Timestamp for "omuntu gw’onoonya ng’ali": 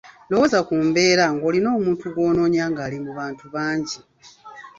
1.77-2.97